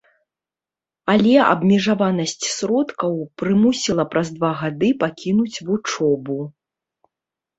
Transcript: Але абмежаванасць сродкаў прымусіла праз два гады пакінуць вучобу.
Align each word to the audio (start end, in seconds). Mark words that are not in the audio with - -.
Але 1.11 1.33
абмежаванасць 1.51 2.45
сродкаў 2.53 3.13
прымусіла 3.41 4.05
праз 4.13 4.27
два 4.37 4.51
гады 4.61 4.89
пакінуць 5.03 5.57
вучобу. 5.67 6.39